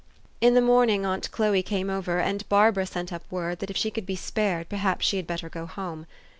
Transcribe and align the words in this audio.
In 0.41 0.55
the 0.55 0.63
morning 0.63 1.05
aunt 1.05 1.29
Chloe 1.31 1.61
came 1.61 1.87
over, 1.87 2.19
and 2.19 2.49
Barbara 2.49 2.87
sent 2.87 3.13
up 3.13 3.21
word, 3.31 3.59
that, 3.59 3.69
if 3.69 3.77
she 3.77 3.91
could 3.91 4.07
be 4.07 4.15
spared, 4.15 4.67
perhaps 4.67 5.05
she 5.05 5.17
had 5.17 5.27
better 5.27 5.47
go 5.47 5.67
home. 5.67 6.07